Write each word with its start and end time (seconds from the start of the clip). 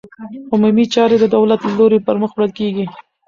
عمومي 0.53 0.85
چارې 0.93 1.15
د 1.19 1.25
دولت 1.35 1.59
له 1.63 1.73
لوري 1.79 1.99
پرمخ 2.07 2.31
وړل 2.33 2.51
کېږي. 2.59 2.85